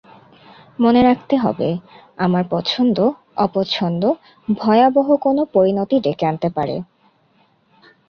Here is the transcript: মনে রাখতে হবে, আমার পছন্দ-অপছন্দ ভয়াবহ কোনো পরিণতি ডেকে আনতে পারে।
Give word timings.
মনে 0.79 1.01
রাখতে 1.03 1.35
হবে, 1.37 1.69
আমার 2.17 2.43
পছন্দ-অপছন্দ 2.49 4.03
ভয়াবহ 4.47 5.07
কোনো 5.17 5.41
পরিণতি 5.53 5.95
ডেকে 5.99 6.25
আনতে 6.25 6.49
পারে। 6.49 6.75